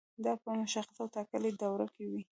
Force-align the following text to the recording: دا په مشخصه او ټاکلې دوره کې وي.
دا 0.23 0.33
په 0.43 0.49
مشخصه 0.59 0.99
او 1.03 1.07
ټاکلې 1.15 1.51
دوره 1.61 1.87
کې 1.95 2.05
وي. 2.11 2.21